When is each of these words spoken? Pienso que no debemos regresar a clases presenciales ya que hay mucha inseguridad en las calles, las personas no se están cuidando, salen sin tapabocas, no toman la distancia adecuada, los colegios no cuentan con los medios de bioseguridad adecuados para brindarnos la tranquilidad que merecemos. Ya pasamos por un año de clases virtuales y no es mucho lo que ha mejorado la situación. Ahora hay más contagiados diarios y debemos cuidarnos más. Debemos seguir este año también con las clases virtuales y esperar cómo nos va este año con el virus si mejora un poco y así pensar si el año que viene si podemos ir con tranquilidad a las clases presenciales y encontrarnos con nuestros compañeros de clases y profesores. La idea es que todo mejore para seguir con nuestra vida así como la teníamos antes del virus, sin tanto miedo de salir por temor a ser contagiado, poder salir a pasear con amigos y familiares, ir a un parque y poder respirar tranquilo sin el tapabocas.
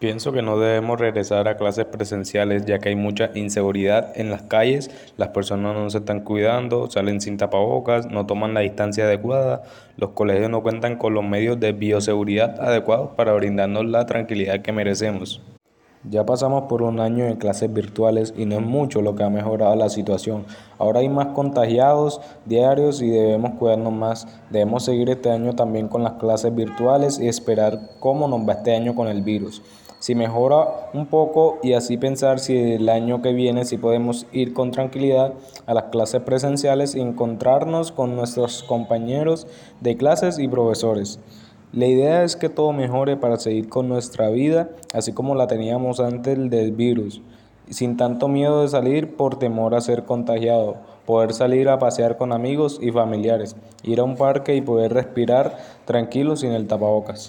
Pienso 0.00 0.32
que 0.32 0.40
no 0.40 0.58
debemos 0.58 0.98
regresar 0.98 1.46
a 1.46 1.58
clases 1.58 1.84
presenciales 1.84 2.64
ya 2.64 2.78
que 2.78 2.88
hay 2.88 2.96
mucha 2.96 3.32
inseguridad 3.34 4.18
en 4.18 4.30
las 4.30 4.40
calles, 4.40 4.90
las 5.18 5.28
personas 5.28 5.76
no 5.76 5.90
se 5.90 5.98
están 5.98 6.20
cuidando, 6.20 6.90
salen 6.90 7.20
sin 7.20 7.36
tapabocas, 7.36 8.06
no 8.06 8.24
toman 8.24 8.54
la 8.54 8.60
distancia 8.60 9.04
adecuada, 9.04 9.62
los 9.98 10.12
colegios 10.12 10.48
no 10.48 10.62
cuentan 10.62 10.96
con 10.96 11.12
los 11.12 11.22
medios 11.22 11.60
de 11.60 11.72
bioseguridad 11.72 12.58
adecuados 12.62 13.10
para 13.14 13.34
brindarnos 13.34 13.84
la 13.84 14.06
tranquilidad 14.06 14.62
que 14.62 14.72
merecemos. 14.72 15.42
Ya 16.08 16.24
pasamos 16.24 16.62
por 16.62 16.80
un 16.80 16.98
año 16.98 17.26
de 17.26 17.36
clases 17.36 17.70
virtuales 17.70 18.32
y 18.34 18.46
no 18.46 18.54
es 18.54 18.62
mucho 18.62 19.02
lo 19.02 19.14
que 19.16 19.22
ha 19.22 19.28
mejorado 19.28 19.76
la 19.76 19.90
situación. 19.90 20.46
Ahora 20.78 21.00
hay 21.00 21.10
más 21.10 21.26
contagiados 21.34 22.22
diarios 22.46 23.02
y 23.02 23.10
debemos 23.10 23.50
cuidarnos 23.58 23.92
más. 23.92 24.26
Debemos 24.48 24.86
seguir 24.86 25.10
este 25.10 25.30
año 25.30 25.54
también 25.54 25.88
con 25.88 26.02
las 26.02 26.14
clases 26.14 26.54
virtuales 26.54 27.18
y 27.20 27.28
esperar 27.28 27.78
cómo 28.00 28.28
nos 28.28 28.48
va 28.48 28.54
este 28.54 28.74
año 28.74 28.94
con 28.94 29.08
el 29.08 29.20
virus 29.20 29.62
si 30.00 30.14
mejora 30.14 30.90
un 30.92 31.06
poco 31.06 31.58
y 31.62 31.74
así 31.74 31.96
pensar 31.96 32.40
si 32.40 32.56
el 32.56 32.88
año 32.88 33.22
que 33.22 33.32
viene 33.32 33.64
si 33.64 33.76
podemos 33.76 34.26
ir 34.32 34.54
con 34.54 34.72
tranquilidad 34.72 35.34
a 35.66 35.74
las 35.74 35.84
clases 35.84 36.22
presenciales 36.22 36.94
y 36.94 37.00
encontrarnos 37.00 37.92
con 37.92 38.16
nuestros 38.16 38.62
compañeros 38.64 39.46
de 39.80 39.96
clases 39.96 40.38
y 40.38 40.48
profesores. 40.48 41.20
La 41.72 41.86
idea 41.86 42.24
es 42.24 42.34
que 42.34 42.48
todo 42.48 42.72
mejore 42.72 43.16
para 43.16 43.36
seguir 43.36 43.68
con 43.68 43.88
nuestra 43.88 44.30
vida 44.30 44.70
así 44.94 45.12
como 45.12 45.34
la 45.34 45.46
teníamos 45.46 46.00
antes 46.00 46.50
del 46.50 46.72
virus, 46.72 47.20
sin 47.68 47.96
tanto 47.98 48.26
miedo 48.26 48.62
de 48.62 48.68
salir 48.68 49.16
por 49.16 49.38
temor 49.38 49.74
a 49.74 49.82
ser 49.82 50.04
contagiado, 50.04 50.76
poder 51.04 51.34
salir 51.34 51.68
a 51.68 51.78
pasear 51.78 52.16
con 52.16 52.32
amigos 52.32 52.78
y 52.80 52.90
familiares, 52.90 53.54
ir 53.82 54.00
a 54.00 54.04
un 54.04 54.16
parque 54.16 54.56
y 54.56 54.62
poder 54.62 54.94
respirar 54.94 55.58
tranquilo 55.84 56.36
sin 56.36 56.52
el 56.52 56.66
tapabocas. 56.66 57.28